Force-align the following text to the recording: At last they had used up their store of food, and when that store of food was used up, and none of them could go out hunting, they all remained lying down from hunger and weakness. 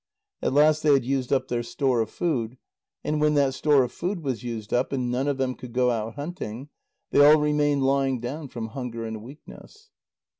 At 0.41 0.53
last 0.53 0.81
they 0.81 0.93
had 0.93 1.05
used 1.05 1.31
up 1.31 1.47
their 1.47 1.61
store 1.61 2.01
of 2.01 2.09
food, 2.09 2.57
and 3.03 3.21
when 3.21 3.35
that 3.35 3.53
store 3.53 3.83
of 3.83 3.91
food 3.91 4.23
was 4.23 4.43
used 4.43 4.73
up, 4.73 4.91
and 4.91 5.11
none 5.11 5.27
of 5.27 5.37
them 5.37 5.53
could 5.53 5.73
go 5.73 5.91
out 5.91 6.15
hunting, 6.15 6.69
they 7.11 7.23
all 7.23 7.39
remained 7.39 7.83
lying 7.83 8.19
down 8.19 8.47
from 8.47 8.69
hunger 8.69 9.05
and 9.05 9.21
weakness. 9.21 9.91